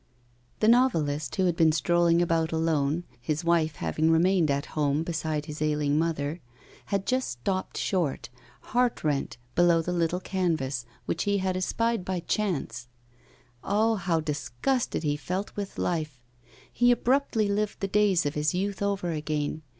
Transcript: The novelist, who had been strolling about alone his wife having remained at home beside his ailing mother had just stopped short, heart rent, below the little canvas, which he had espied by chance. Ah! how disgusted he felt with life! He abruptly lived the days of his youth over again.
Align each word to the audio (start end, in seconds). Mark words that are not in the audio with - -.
The 0.61 0.67
novelist, 0.67 1.35
who 1.35 1.45
had 1.45 1.55
been 1.55 1.71
strolling 1.71 2.23
about 2.23 2.51
alone 2.51 3.03
his 3.21 3.43
wife 3.43 3.75
having 3.75 4.09
remained 4.09 4.49
at 4.49 4.65
home 4.73 5.03
beside 5.03 5.45
his 5.45 5.61
ailing 5.61 5.99
mother 5.99 6.39
had 6.87 7.05
just 7.05 7.29
stopped 7.29 7.77
short, 7.77 8.29
heart 8.73 9.03
rent, 9.03 9.37
below 9.53 9.79
the 9.79 9.93
little 9.93 10.19
canvas, 10.19 10.87
which 11.05 11.25
he 11.25 11.37
had 11.37 11.55
espied 11.55 12.03
by 12.03 12.21
chance. 12.21 12.87
Ah! 13.63 13.93
how 13.93 14.19
disgusted 14.19 15.03
he 15.03 15.15
felt 15.15 15.55
with 15.55 15.77
life! 15.77 16.19
He 16.73 16.89
abruptly 16.89 17.47
lived 17.47 17.79
the 17.79 17.87
days 17.87 18.25
of 18.25 18.33
his 18.33 18.55
youth 18.55 18.81
over 18.81 19.11
again. 19.11 19.61